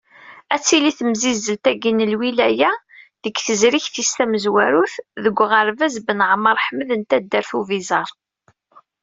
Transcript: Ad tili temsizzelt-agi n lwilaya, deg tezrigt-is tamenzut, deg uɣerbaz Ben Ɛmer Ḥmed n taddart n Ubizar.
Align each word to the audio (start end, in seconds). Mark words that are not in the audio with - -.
Ad 0.53 0.61
tili 0.65 0.91
temsizzelt-agi 0.97 1.91
n 1.91 1.99
lwilaya, 2.11 2.71
deg 3.23 3.35
tezrigt-is 3.45 4.11
tamenzut, 4.17 4.93
deg 5.23 5.35
uɣerbaz 5.43 5.95
Ben 6.05 6.21
Ɛmer 6.33 6.57
Ḥmed 6.65 6.89
n 6.93 7.01
taddart 7.09 7.51
n 7.55 7.57
Ubizar. 7.59 8.09